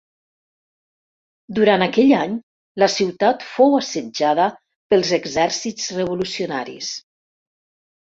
[1.59, 2.33] Durant aquell any
[2.85, 4.51] la ciutat fou assetjada
[4.89, 6.95] pels exèrcits revolucionaris.